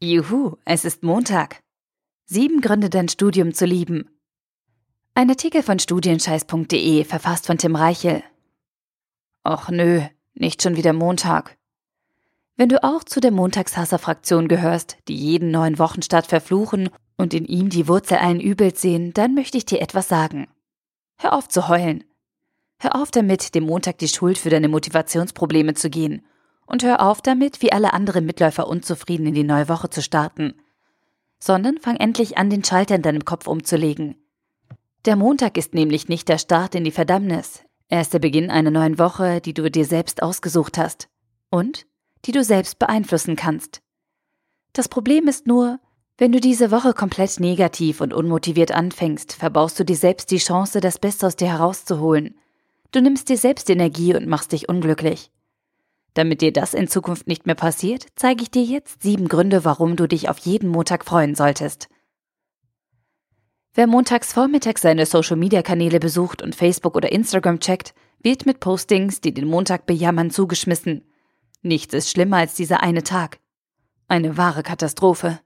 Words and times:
Juhu, 0.00 0.56
es 0.64 0.84
ist 0.84 1.02
Montag. 1.02 1.60
Sieben 2.24 2.60
Gründe, 2.60 2.88
dein 2.88 3.08
Studium 3.08 3.52
zu 3.52 3.64
lieben. 3.64 4.08
Ein 5.14 5.28
Artikel 5.28 5.60
von 5.60 5.80
studienscheiß.de, 5.80 7.02
verfasst 7.02 7.48
von 7.48 7.58
Tim 7.58 7.74
Reichel. 7.74 8.22
Och 9.44 9.70
nö, 9.70 10.02
nicht 10.34 10.62
schon 10.62 10.76
wieder 10.76 10.92
Montag. 10.92 11.58
Wenn 12.56 12.68
du 12.68 12.84
auch 12.84 13.02
zu 13.02 13.18
der 13.18 13.32
Montagshasser-Fraktion 13.32 14.46
gehörst, 14.46 14.98
die 15.08 15.16
jeden 15.16 15.50
neuen 15.50 15.80
Wochenstart 15.80 16.28
verfluchen 16.28 16.90
und 17.16 17.34
in 17.34 17.44
ihm 17.44 17.68
die 17.68 17.88
Wurzel 17.88 18.18
allen 18.18 18.38
Übels 18.38 18.80
sehen, 18.80 19.12
dann 19.14 19.34
möchte 19.34 19.58
ich 19.58 19.66
dir 19.66 19.82
etwas 19.82 20.06
sagen. 20.06 20.46
Hör 21.16 21.32
auf 21.32 21.48
zu 21.48 21.66
heulen. 21.66 22.04
Hör 22.78 22.94
auf 22.94 23.10
damit, 23.10 23.56
dem 23.56 23.64
Montag 23.64 23.98
die 23.98 24.06
Schuld 24.06 24.38
für 24.38 24.50
deine 24.50 24.68
Motivationsprobleme 24.68 25.74
zu 25.74 25.90
gehen 25.90 26.22
und 26.68 26.84
hör 26.84 27.00
auf 27.00 27.22
damit, 27.22 27.62
wie 27.62 27.72
alle 27.72 27.94
anderen 27.94 28.26
Mitläufer 28.26 28.68
unzufrieden 28.68 29.26
in 29.26 29.34
die 29.34 29.44
neue 29.44 29.68
Woche 29.68 29.90
zu 29.90 30.02
starten. 30.02 30.54
Sondern 31.40 31.78
fang 31.78 31.96
endlich 31.96 32.36
an, 32.36 32.50
den 32.50 32.62
Schalter 32.62 32.94
in 32.94 33.02
deinem 33.02 33.24
Kopf 33.24 33.46
umzulegen. 33.46 34.16
Der 35.04 35.16
Montag 35.16 35.56
ist 35.56 35.74
nämlich 35.74 36.08
nicht 36.08 36.28
der 36.28 36.38
Start 36.38 36.74
in 36.74 36.84
die 36.84 36.90
Verdammnis. 36.90 37.62
Er 37.88 38.02
ist 38.02 38.12
der 38.12 38.18
Beginn 38.18 38.50
einer 38.50 38.70
neuen 38.70 38.98
Woche, 38.98 39.40
die 39.40 39.54
du 39.54 39.70
dir 39.70 39.86
selbst 39.86 40.22
ausgesucht 40.22 40.76
hast. 40.76 41.08
Und 41.50 41.86
die 42.24 42.32
du 42.32 42.44
selbst 42.44 42.78
beeinflussen 42.78 43.36
kannst. 43.36 43.80
Das 44.74 44.88
Problem 44.88 45.28
ist 45.28 45.46
nur, 45.46 45.80
wenn 46.18 46.32
du 46.32 46.40
diese 46.40 46.70
Woche 46.70 46.92
komplett 46.92 47.40
negativ 47.40 48.00
und 48.00 48.12
unmotiviert 48.12 48.72
anfängst, 48.72 49.32
verbaust 49.32 49.78
du 49.78 49.84
dir 49.84 49.96
selbst 49.96 50.30
die 50.32 50.38
Chance, 50.38 50.80
das 50.80 50.98
Beste 50.98 51.26
aus 51.26 51.36
dir 51.36 51.48
herauszuholen. 51.48 52.36
Du 52.90 53.00
nimmst 53.00 53.28
dir 53.28 53.38
selbst 53.38 53.70
Energie 53.70 54.14
und 54.14 54.26
machst 54.26 54.52
dich 54.52 54.68
unglücklich. 54.68 55.30
Damit 56.14 56.40
dir 56.40 56.52
das 56.52 56.74
in 56.74 56.88
Zukunft 56.88 57.26
nicht 57.26 57.46
mehr 57.46 57.54
passiert, 57.54 58.06
zeige 58.16 58.42
ich 58.42 58.50
dir 58.50 58.62
jetzt 58.62 59.02
sieben 59.02 59.28
Gründe, 59.28 59.64
warum 59.64 59.96
du 59.96 60.06
dich 60.06 60.28
auf 60.28 60.38
jeden 60.38 60.68
Montag 60.68 61.04
freuen 61.04 61.34
solltest. 61.34 61.88
Wer 63.74 63.86
montags 63.86 64.32
vormittags 64.32 64.82
seine 64.82 65.06
Social-Media-Kanäle 65.06 66.00
besucht 66.00 66.42
und 66.42 66.56
Facebook 66.56 66.96
oder 66.96 67.12
Instagram 67.12 67.60
checkt, 67.60 67.94
wird 68.20 68.46
mit 68.46 68.58
Postings, 68.58 69.20
die 69.20 69.32
den 69.32 69.46
Montag 69.46 69.86
bejammern, 69.86 70.30
zugeschmissen. 70.30 71.04
Nichts 71.62 71.94
ist 71.94 72.10
schlimmer 72.10 72.38
als 72.38 72.54
dieser 72.54 72.82
eine 72.82 73.04
Tag. 73.04 73.38
Eine 74.08 74.36
wahre 74.36 74.62
Katastrophe. 74.62 75.38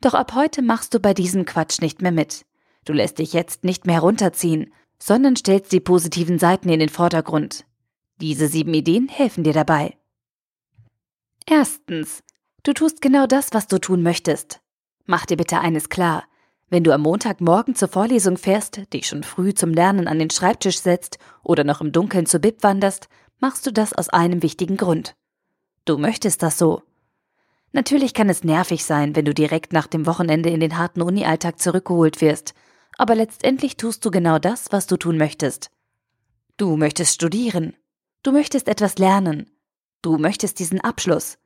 Doch 0.00 0.14
ab 0.14 0.34
heute 0.34 0.62
machst 0.62 0.94
du 0.94 1.00
bei 1.00 1.14
diesem 1.14 1.44
Quatsch 1.44 1.80
nicht 1.80 2.00
mehr 2.00 2.12
mit. 2.12 2.46
Du 2.84 2.92
lässt 2.92 3.18
dich 3.18 3.32
jetzt 3.32 3.64
nicht 3.64 3.86
mehr 3.86 4.00
runterziehen, 4.00 4.72
sondern 4.98 5.36
stellst 5.36 5.72
die 5.72 5.80
positiven 5.80 6.38
Seiten 6.38 6.68
in 6.68 6.80
den 6.80 6.88
Vordergrund. 6.88 7.66
Diese 8.20 8.48
sieben 8.48 8.72
Ideen 8.72 9.08
helfen 9.08 9.44
dir 9.44 9.52
dabei. 9.52 9.96
Erstens. 11.46 12.22
Du 12.62 12.72
tust 12.72 13.00
genau 13.00 13.26
das, 13.26 13.52
was 13.52 13.66
du 13.66 13.78
tun 13.78 14.02
möchtest. 14.02 14.60
Mach 15.04 15.26
dir 15.26 15.36
bitte 15.36 15.60
eines 15.60 15.88
klar. 15.88 16.24
Wenn 16.68 16.82
du 16.82 16.92
am 16.92 17.02
Montagmorgen 17.02 17.76
zur 17.76 17.88
Vorlesung 17.88 18.36
fährst, 18.36 18.92
dich 18.92 19.06
schon 19.06 19.22
früh 19.22 19.54
zum 19.54 19.72
Lernen 19.72 20.08
an 20.08 20.18
den 20.18 20.30
Schreibtisch 20.30 20.80
setzt 20.80 21.18
oder 21.44 21.62
noch 21.62 21.80
im 21.80 21.92
Dunkeln 21.92 22.26
zur 22.26 22.40
Bib 22.40 22.62
wanderst, 22.62 23.08
machst 23.38 23.66
du 23.66 23.72
das 23.72 23.92
aus 23.92 24.08
einem 24.08 24.42
wichtigen 24.42 24.76
Grund. 24.76 25.14
Du 25.84 25.98
möchtest 25.98 26.42
das 26.42 26.58
so. 26.58 26.82
Natürlich 27.72 28.14
kann 28.14 28.28
es 28.28 28.42
nervig 28.42 28.84
sein, 28.84 29.14
wenn 29.14 29.26
du 29.26 29.34
direkt 29.34 29.72
nach 29.72 29.86
dem 29.86 30.06
Wochenende 30.06 30.50
in 30.50 30.60
den 30.60 30.78
harten 30.78 31.02
Uni-Alltag 31.02 31.60
zurückgeholt 31.60 32.20
wirst, 32.20 32.54
aber 32.98 33.14
letztendlich 33.14 33.76
tust 33.76 34.04
du 34.04 34.10
genau 34.10 34.38
das, 34.38 34.72
was 34.72 34.86
du 34.86 34.96
tun 34.96 35.18
möchtest. 35.18 35.70
Du 36.56 36.76
möchtest 36.76 37.14
studieren. 37.14 37.76
Du 38.26 38.32
möchtest 38.32 38.66
etwas 38.66 38.98
lernen. 38.98 39.48
Du 40.02 40.18
möchtest 40.18 40.58
diesen 40.58 40.80
Abschluss. 40.80 41.38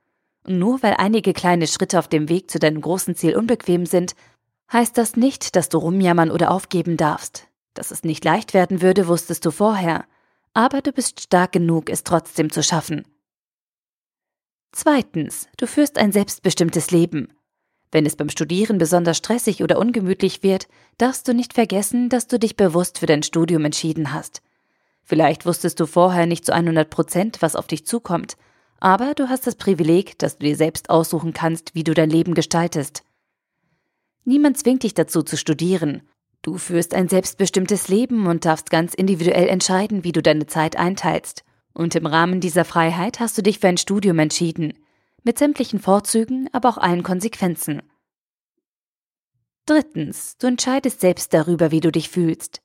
Nur 0.47 0.83
weil 0.83 0.95
einige 0.95 1.35
kleine 1.35 1.67
Schritte 1.67 1.99
auf 1.99 2.09
dem 2.09 2.31
Weg 2.31 2.51
zu 2.51 2.59
deinem 2.59 2.81
großen 2.81 3.15
Ziel 3.15 3.37
unbequem 3.37 3.85
sind, 3.85 4.15
heißt 4.73 4.97
das 4.97 5.15
nicht, 5.15 5.57
dass 5.57 5.69
du 5.69 5.77
rumjammern 5.77 6.31
oder 6.31 6.51
aufgeben 6.51 6.97
darfst. 6.97 7.49
Dass 7.75 7.91
es 7.91 8.03
nicht 8.03 8.25
leicht 8.25 8.55
werden 8.55 8.81
würde, 8.81 9.09
wusstest 9.09 9.45
du 9.45 9.51
vorher. 9.51 10.07
Aber 10.55 10.81
du 10.81 10.91
bist 10.91 11.21
stark 11.21 11.53
genug, 11.53 11.91
es 11.91 12.03
trotzdem 12.03 12.51
zu 12.51 12.63
schaffen. 12.63 13.05
Zweitens, 14.73 15.49
du 15.59 15.67
führst 15.67 15.99
ein 15.99 16.13
selbstbestimmtes 16.13 16.91
Leben. 16.91 17.29
Wenn 17.93 18.07
es 18.07 18.17
beim 18.17 18.31
Studieren 18.31 18.79
besonders 18.79 19.19
stressig 19.19 19.63
oder 19.63 19.79
ungemütlich 19.79 20.43
wird, 20.43 20.67
darfst 20.97 21.29
du 21.29 21.35
nicht 21.35 21.53
vergessen, 21.53 22.09
dass 22.09 22.27
du 22.27 22.39
dich 22.39 22.57
bewusst 22.57 23.01
für 23.01 23.07
dein 23.07 23.23
Studium 23.23 23.67
entschieden 23.67 24.15
hast. 24.15 24.41
Vielleicht 25.11 25.45
wusstest 25.45 25.81
du 25.81 25.87
vorher 25.87 26.27
nicht 26.27 26.47
zu 26.47 26.55
100 26.55 26.89
Prozent, 26.89 27.43
was 27.43 27.57
auf 27.57 27.67
dich 27.67 27.85
zukommt, 27.85 28.37
aber 28.79 29.15
du 29.15 29.29
hast 29.29 29.45
das 29.45 29.57
Privileg, 29.57 30.17
dass 30.21 30.39
du 30.39 30.47
dir 30.47 30.55
selbst 30.55 30.89
aussuchen 30.89 31.33
kannst, 31.33 31.75
wie 31.75 31.83
du 31.83 31.95
dein 31.95 32.11
Leben 32.11 32.33
gestaltest. 32.33 33.03
Niemand 34.25 34.57
zwingt 34.57 34.85
dich 34.85 34.95
dazu 34.95 35.25
zu 35.25 35.37
studieren. 35.37 36.03
Du 36.43 36.59
führst 36.59 36.95
ein 36.95 37.09
selbstbestimmtes 37.09 37.89
Leben 37.89 38.29
und 38.29 38.45
darfst 38.45 38.71
ganz 38.71 38.95
individuell 38.95 39.49
entscheiden, 39.49 40.05
wie 40.05 40.13
du 40.13 40.23
deine 40.23 40.47
Zeit 40.47 40.77
einteilst. 40.77 41.43
Und 41.73 41.97
im 41.97 42.07
Rahmen 42.07 42.39
dieser 42.39 42.65
Freiheit 42.65 43.19
hast 43.19 43.37
du 43.37 43.43
dich 43.43 43.59
für 43.59 43.67
ein 43.67 43.79
Studium 43.79 44.21
entschieden, 44.21 44.75
mit 45.25 45.41
sämtlichen 45.41 45.81
Vorzügen, 45.81 46.49
aber 46.53 46.69
auch 46.69 46.79
allen 46.79 47.03
Konsequenzen. 47.03 47.83
Drittens, 49.67 50.37
du 50.39 50.47
entscheidest 50.47 51.01
selbst 51.01 51.35
darüber, 51.35 51.73
wie 51.73 51.81
du 51.81 51.91
dich 51.91 52.11
fühlst. 52.11 52.63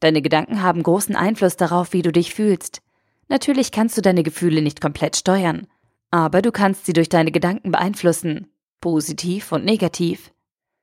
Deine 0.00 0.22
Gedanken 0.22 0.62
haben 0.62 0.82
großen 0.82 1.16
Einfluss 1.16 1.56
darauf, 1.56 1.92
wie 1.92 2.02
du 2.02 2.12
dich 2.12 2.34
fühlst. 2.34 2.82
Natürlich 3.28 3.72
kannst 3.72 3.96
du 3.96 4.02
deine 4.02 4.22
Gefühle 4.22 4.62
nicht 4.62 4.80
komplett 4.80 5.16
steuern, 5.16 5.66
aber 6.10 6.40
du 6.40 6.52
kannst 6.52 6.86
sie 6.86 6.92
durch 6.92 7.08
deine 7.08 7.32
Gedanken 7.32 7.72
beeinflussen, 7.72 8.48
positiv 8.80 9.52
und 9.52 9.64
negativ. 9.64 10.32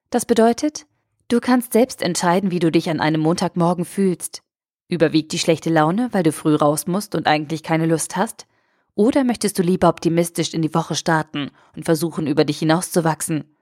Das 0.10 0.26
bedeutet, 0.26 0.86
du 1.30 1.40
kannst 1.40 1.74
selbst 1.74 2.02
entscheiden, 2.02 2.52
wie 2.52 2.60
du 2.60 2.72
dich 2.72 2.90
an 2.90 3.00
einem 3.00 3.22
Montagmorgen 3.22 3.86
fühlst. 3.86 4.44
Überwiegt 4.88 5.32
die 5.32 5.40
schlechte 5.40 5.72
Laune, 5.72 6.10
weil 6.12 6.24
du 6.24 6.32
früh 6.32 6.54
raus 6.54 6.86
musst 6.86 7.16
und 7.16 7.26
eigentlich 7.26 7.64
keine 7.64 7.88
Lust 7.88 8.16
hast? 8.16 8.46
Oder 8.94 9.24
möchtest 9.24 9.58
du 9.58 9.64
lieber 9.64 9.90
optimistisch 9.90 10.54
in 10.54 10.62
die 10.62 10.74
Woche 10.74 10.96
starten 10.96 11.52
und 11.76 11.86
versuchen, 11.86 12.28
über 12.28 12.46
dich 12.46 12.60
hinauszuwachsen? 12.60 13.56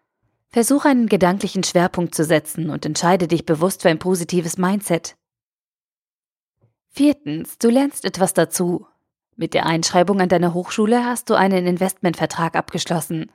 Versuche 0.49 0.89
einen 0.89 1.07
gedanklichen 1.07 1.63
Schwerpunkt 1.63 2.13
zu 2.13 2.23
setzen 2.25 2.69
und 2.69 2.85
entscheide 2.85 3.27
dich 3.27 3.45
bewusst 3.45 3.81
für 3.81 3.89
ein 3.89 3.97
positives 3.97 4.57
Mindset. 4.57 5.15
Viertens, 6.95 7.57
du 7.57 7.71
lernst 7.71 8.05
etwas 8.05 8.35
dazu. 8.35 8.85
Mit 9.35 9.55
der 9.55 9.65
Einschreibung 9.65 10.21
an 10.21 10.29
deiner 10.29 10.53
Hochschule 10.53 11.03
hast 11.03 11.27
du 11.27 11.33
einen 11.33 11.65
Investmentvertrag 11.65 12.55
abgeschlossen. 12.55 13.31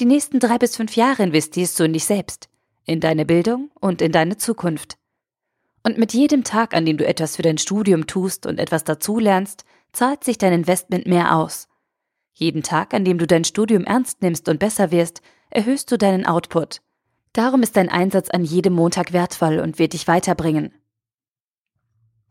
Die 0.00 0.04
nächsten 0.04 0.38
drei 0.38 0.58
bis 0.58 0.76
fünf 0.76 0.94
Jahre 0.94 1.22
investierst 1.22 1.80
du 1.80 1.84
in 1.84 1.94
dich 1.94 2.04
selbst, 2.04 2.50
in 2.84 3.00
deine 3.00 3.24
Bildung 3.24 3.70
und 3.80 4.02
in 4.02 4.12
deine 4.12 4.36
Zukunft. 4.36 4.98
Und 5.82 5.96
mit 5.96 6.12
jedem 6.12 6.44
Tag, 6.44 6.74
an 6.74 6.84
dem 6.84 6.98
du 6.98 7.06
etwas 7.06 7.36
für 7.36 7.42
dein 7.42 7.56
Studium 7.56 8.06
tust 8.06 8.44
und 8.44 8.58
etwas 8.58 8.84
dazulernst, 8.84 9.64
zahlt 9.92 10.22
sich 10.22 10.36
dein 10.36 10.52
Investment 10.52 11.06
mehr 11.06 11.36
aus. 11.36 11.68
Jeden 12.34 12.62
Tag, 12.62 12.92
an 12.92 13.06
dem 13.06 13.16
du 13.16 13.26
dein 13.26 13.44
Studium 13.44 13.84
ernst 13.84 14.20
nimmst 14.20 14.46
und 14.46 14.58
besser 14.58 14.90
wirst, 14.90 15.22
erhöhst 15.48 15.90
du 15.90 15.96
deinen 15.96 16.26
Output. 16.26 16.82
Darum 17.32 17.62
ist 17.62 17.78
dein 17.78 17.88
Einsatz 17.88 18.28
an 18.28 18.44
jedem 18.44 18.74
Montag 18.74 19.14
wertvoll 19.14 19.58
und 19.58 19.78
wird 19.78 19.94
dich 19.94 20.06
weiterbringen. 20.06 20.74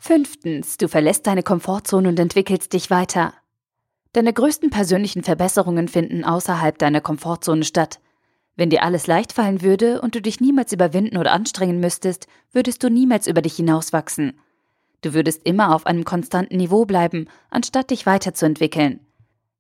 Fünftens, 0.06 0.76
du 0.76 0.90
verlässt 0.90 1.28
deine 1.28 1.44
Komfortzone 1.44 2.10
und 2.10 2.20
entwickelst 2.20 2.74
dich 2.74 2.90
weiter. 2.90 3.34
Deine 4.12 4.34
größten 4.34 4.70
persönlichen 4.70 5.24
Verbesserungen 5.24 5.88
finden 5.88 6.26
außerhalb 6.26 6.78
deiner 6.78 7.00
Komfortzone 7.00 7.64
statt. 7.64 8.02
Wenn 8.58 8.70
dir 8.70 8.84
alles 8.84 9.08
leicht 9.08 9.32
fallen 9.32 9.62
würde 9.62 10.02
und 10.02 10.14
du 10.14 10.22
dich 10.22 10.42
niemals 10.42 10.74
überwinden 10.74 11.16
oder 11.16 11.32
anstrengen 11.32 11.80
müsstest, 11.80 12.28
würdest 12.52 12.84
du 12.84 12.90
niemals 12.90 13.28
über 13.28 13.42
dich 13.42 13.56
hinauswachsen. 13.56 14.38
Du 15.00 15.14
würdest 15.14 15.46
immer 15.46 15.74
auf 15.74 15.86
einem 15.86 16.04
konstanten 16.04 16.58
Niveau 16.58 16.84
bleiben, 16.84 17.30
anstatt 17.50 17.90
dich 17.90 18.06
weiterzuentwickeln. 18.06 19.00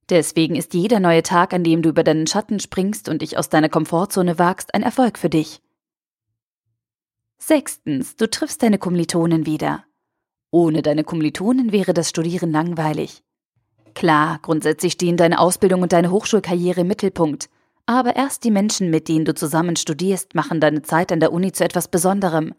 Deswegen 0.10 0.58
ist 0.58 0.74
jeder 0.74 1.00
neue 1.00 1.24
Tag, 1.24 1.54
an 1.54 1.64
dem 1.64 1.82
du 1.82 1.88
über 1.88 2.04
deinen 2.04 2.28
Schatten 2.28 2.60
springst 2.60 3.08
und 3.08 3.22
dich 3.22 3.38
aus 3.38 3.48
deiner 3.48 3.70
Komfortzone 3.70 4.38
wagst, 4.40 4.74
ein 4.74 4.84
Erfolg 4.84 5.18
für 5.18 5.30
dich. 5.30 5.62
Sechstens, 7.38 8.18
du 8.18 8.30
triffst 8.30 8.62
deine 8.62 8.78
Kommilitonen 8.78 9.46
wieder. 9.46 9.86
Ohne 10.54 10.84
deine 10.84 11.04
Kommilitonen 11.04 11.72
wäre 11.72 11.96
das 11.96 12.10
Studieren 12.10 12.52
langweilig. 12.52 13.24
Klar, 13.96 14.38
grundsätzlich 14.44 14.94
stehen 14.94 15.18
deine 15.18 15.40
Ausbildung 15.40 15.82
und 15.82 15.94
deine 15.94 16.12
Hochschulkarriere 16.12 16.82
im 16.82 16.88
Mittelpunkt. 16.88 17.50
Aber 17.88 18.16
erst 18.16 18.44
die 18.44 18.52
Menschen, 18.52 18.92
mit 18.92 19.08
denen 19.08 19.26
du 19.26 19.34
zusammen 19.34 19.76
studierst, 19.78 20.36
machen 20.36 20.62
deine 20.62 20.84
Zeit 20.84 21.12
an 21.12 21.20
der 21.20 21.34
Uni 21.34 21.54
zu 21.54 21.64
etwas 21.64 21.88
Besonderem. 21.88 22.54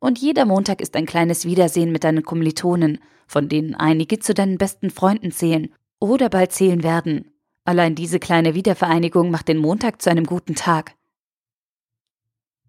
Und 0.00 0.18
jeder 0.18 0.44
Montag 0.44 0.80
ist 0.80 0.96
ein 0.96 1.06
kleines 1.06 1.44
Wiedersehen 1.44 1.92
mit 1.92 2.02
deinen 2.02 2.24
Kommilitonen, 2.24 2.98
von 3.28 3.48
denen 3.48 3.76
einige 3.76 4.18
zu 4.18 4.34
deinen 4.34 4.58
besten 4.58 4.90
Freunden 4.90 5.30
zählen 5.30 5.72
oder 6.00 6.28
bald 6.28 6.50
zählen 6.50 6.82
werden. 6.82 7.30
Allein 7.64 7.94
diese 7.94 8.18
kleine 8.18 8.54
Wiedervereinigung 8.54 9.30
macht 9.30 9.46
den 9.46 9.58
Montag 9.58 10.02
zu 10.02 10.10
einem 10.10 10.26
guten 10.26 10.56
Tag. 10.56 10.96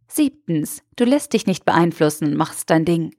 Siebtens, 0.07 0.83
du 0.97 1.03
lässt 1.03 1.33
dich 1.33 1.47
nicht 1.47 1.65
beeinflussen 1.65 2.25
und 2.25 2.37
machst 2.37 2.69
dein 2.69 2.85
Ding. 2.85 3.15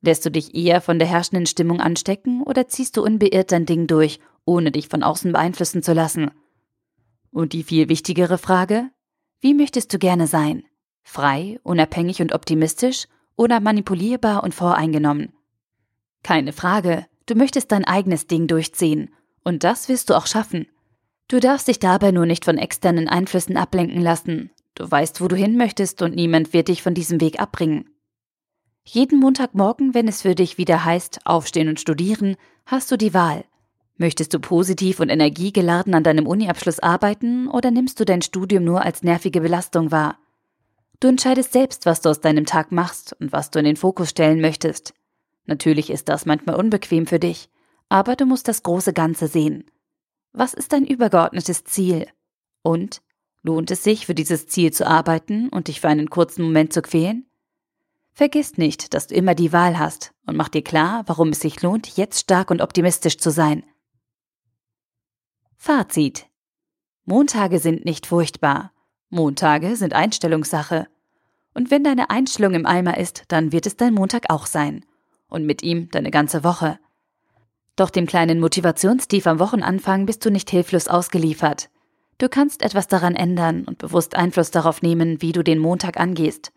Lässt 0.00 0.24
du 0.24 0.30
dich 0.30 0.54
eher 0.54 0.80
von 0.80 0.98
der 0.98 1.08
herrschenden 1.08 1.46
Stimmung 1.46 1.80
anstecken 1.80 2.42
oder 2.42 2.68
ziehst 2.68 2.96
du 2.96 3.02
unbeirrt 3.02 3.52
dein 3.52 3.66
Ding 3.66 3.86
durch, 3.86 4.20
ohne 4.44 4.70
dich 4.70 4.88
von 4.88 5.02
außen 5.02 5.32
beeinflussen 5.32 5.82
zu 5.82 5.92
lassen? 5.92 6.30
Und 7.30 7.52
die 7.52 7.62
viel 7.62 7.88
wichtigere 7.88 8.38
Frage, 8.38 8.90
wie 9.40 9.54
möchtest 9.54 9.92
du 9.92 9.98
gerne 9.98 10.26
sein? 10.26 10.64
Frei, 11.02 11.58
unabhängig 11.62 12.20
und 12.20 12.32
optimistisch 12.32 13.06
oder 13.36 13.60
manipulierbar 13.60 14.42
und 14.42 14.54
voreingenommen? 14.54 15.32
Keine 16.22 16.52
Frage, 16.52 17.06
du 17.26 17.34
möchtest 17.34 17.72
dein 17.72 17.84
eigenes 17.84 18.26
Ding 18.26 18.46
durchziehen 18.46 19.10
und 19.44 19.64
das 19.64 19.88
wirst 19.88 20.10
du 20.10 20.14
auch 20.14 20.26
schaffen. 20.26 20.66
Du 21.28 21.40
darfst 21.40 21.68
dich 21.68 21.78
dabei 21.78 22.10
nur 22.10 22.26
nicht 22.26 22.44
von 22.44 22.58
externen 22.58 23.08
Einflüssen 23.08 23.56
ablenken 23.56 24.00
lassen. 24.00 24.50
Du 24.74 24.90
weißt, 24.90 25.20
wo 25.20 25.28
du 25.28 25.36
hin 25.36 25.56
möchtest 25.56 26.02
und 26.02 26.14
niemand 26.14 26.52
wird 26.52 26.68
dich 26.68 26.82
von 26.82 26.94
diesem 26.94 27.20
Weg 27.20 27.40
abbringen. 27.40 27.90
Jeden 28.90 29.20
Montagmorgen, 29.20 29.92
wenn 29.92 30.08
es 30.08 30.22
für 30.22 30.34
dich 30.34 30.56
wieder 30.56 30.82
heißt, 30.82 31.26
aufstehen 31.26 31.68
und 31.68 31.78
studieren, 31.78 32.36
hast 32.64 32.90
du 32.90 32.96
die 32.96 33.12
Wahl. 33.12 33.44
Möchtest 33.98 34.32
du 34.32 34.40
positiv 34.40 34.98
und 35.00 35.10
energiegeladen 35.10 35.94
an 35.94 36.02
deinem 36.02 36.26
Uniabschluss 36.26 36.80
arbeiten 36.80 37.48
oder 37.48 37.70
nimmst 37.70 38.00
du 38.00 38.06
dein 38.06 38.22
Studium 38.22 38.64
nur 38.64 38.80
als 38.80 39.02
nervige 39.02 39.42
Belastung 39.42 39.90
wahr? 39.92 40.16
Du 41.00 41.08
entscheidest 41.08 41.52
selbst, 41.52 41.84
was 41.84 42.00
du 42.00 42.08
aus 42.08 42.22
deinem 42.22 42.46
Tag 42.46 42.72
machst 42.72 43.14
und 43.20 43.30
was 43.30 43.50
du 43.50 43.58
in 43.58 43.66
den 43.66 43.76
Fokus 43.76 44.08
stellen 44.08 44.40
möchtest. 44.40 44.94
Natürlich 45.44 45.90
ist 45.90 46.08
das 46.08 46.24
manchmal 46.24 46.56
unbequem 46.56 47.06
für 47.06 47.18
dich, 47.18 47.50
aber 47.90 48.16
du 48.16 48.24
musst 48.24 48.48
das 48.48 48.62
große 48.62 48.94
Ganze 48.94 49.26
sehen. 49.26 49.64
Was 50.32 50.54
ist 50.54 50.72
dein 50.72 50.86
übergeordnetes 50.86 51.64
Ziel? 51.64 52.06
Und 52.62 53.02
lohnt 53.42 53.70
es 53.70 53.84
sich, 53.84 54.06
für 54.06 54.14
dieses 54.14 54.46
Ziel 54.46 54.72
zu 54.72 54.86
arbeiten 54.86 55.50
und 55.50 55.68
dich 55.68 55.82
für 55.82 55.88
einen 55.88 56.08
kurzen 56.08 56.42
Moment 56.42 56.72
zu 56.72 56.80
quälen? 56.80 57.27
Vergiss 58.18 58.58
nicht, 58.58 58.94
dass 58.94 59.06
du 59.06 59.14
immer 59.14 59.36
die 59.36 59.52
Wahl 59.52 59.78
hast 59.78 60.12
und 60.26 60.36
mach 60.36 60.48
dir 60.48 60.64
klar, 60.64 61.04
warum 61.06 61.28
es 61.28 61.38
sich 61.38 61.62
lohnt, 61.62 61.96
jetzt 61.96 62.18
stark 62.18 62.50
und 62.50 62.60
optimistisch 62.60 63.16
zu 63.16 63.30
sein. 63.30 63.62
Fazit. 65.56 66.26
Montage 67.04 67.60
sind 67.60 67.84
nicht 67.84 68.06
furchtbar. 68.08 68.72
Montage 69.08 69.76
sind 69.76 69.92
Einstellungssache. 69.92 70.88
Und 71.54 71.70
wenn 71.70 71.84
deine 71.84 72.10
Einstellung 72.10 72.54
im 72.54 72.66
Eimer 72.66 72.98
ist, 72.98 73.22
dann 73.28 73.52
wird 73.52 73.66
es 73.66 73.76
dein 73.76 73.94
Montag 73.94 74.30
auch 74.30 74.46
sein. 74.46 74.84
Und 75.28 75.46
mit 75.46 75.62
ihm 75.62 75.88
deine 75.90 76.10
ganze 76.10 76.42
Woche. 76.42 76.80
Doch 77.76 77.90
dem 77.90 78.06
kleinen 78.06 78.40
Motivationstief 78.40 79.28
am 79.28 79.38
Wochenanfang 79.38 80.06
bist 80.06 80.26
du 80.26 80.30
nicht 80.32 80.50
hilflos 80.50 80.88
ausgeliefert. 80.88 81.70
Du 82.18 82.28
kannst 82.28 82.62
etwas 82.62 82.88
daran 82.88 83.14
ändern 83.14 83.62
und 83.62 83.78
bewusst 83.78 84.16
Einfluss 84.16 84.50
darauf 84.50 84.82
nehmen, 84.82 85.22
wie 85.22 85.30
du 85.30 85.44
den 85.44 85.60
Montag 85.60 86.00
angehst. 86.00 86.50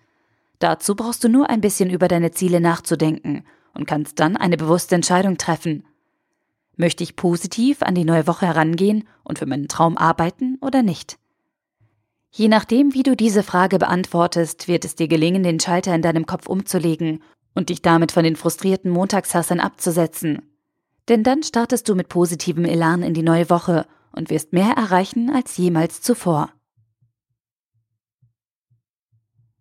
Dazu 0.62 0.96
brauchst 0.96 1.24
du 1.24 1.28
nur 1.28 1.50
ein 1.50 1.60
bisschen 1.60 1.90
über 1.90 2.08
deine 2.08 2.30
Ziele 2.32 2.62
nachzudenken 2.62 3.44
und 3.74 3.88
kannst 3.88 4.20
dann 4.20 4.38
eine 4.38 4.58
bewusste 4.58 4.94
Entscheidung 4.94 5.38
treffen. 5.38 5.86
Möchte 6.78 7.04
ich 7.04 7.16
positiv 7.16 7.82
an 7.82 7.96
die 7.96 8.06
neue 8.06 8.28
Woche 8.28 8.46
herangehen 8.46 9.08
und 9.24 9.40
für 9.40 9.48
meinen 9.48 9.68
Traum 9.68 9.98
arbeiten 9.98 10.60
oder 10.62 10.84
nicht? 10.84 11.18
Je 12.30 12.48
nachdem, 12.48 12.94
wie 12.94 13.02
du 13.02 13.16
diese 13.16 13.42
Frage 13.42 13.80
beantwortest, 13.80 14.68
wird 14.68 14.86
es 14.86 14.94
dir 14.94 15.08
gelingen, 15.08 15.42
den 15.42 15.60
Schalter 15.60 15.96
in 15.96 16.04
deinem 16.04 16.28
Kopf 16.28 16.48
umzulegen 16.48 17.24
und 17.56 17.70
dich 17.70 17.82
damit 17.82 18.12
von 18.12 18.24
den 18.24 18.36
frustrierten 18.36 18.92
Montagshassern 18.92 19.60
abzusetzen. 19.60 20.44
Denn 21.10 21.24
dann 21.24 21.42
startest 21.42 21.90
du 21.90 21.96
mit 21.96 22.08
positivem 22.08 22.66
Elan 22.66 23.02
in 23.02 23.16
die 23.16 23.24
neue 23.24 23.50
Woche 23.50 23.88
und 24.12 24.30
wirst 24.30 24.54
mehr 24.54 24.74
erreichen 24.78 25.32
als 25.32 25.58
jemals 25.58 26.02
zuvor. 26.02 26.52